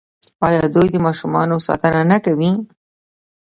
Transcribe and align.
آیا 0.47 0.63
دوی 0.75 0.87
د 0.93 0.97
ماشومانو 1.05 1.55
ساتنه 1.67 2.01
نه 2.11 2.17
کوي؟ 2.25 2.51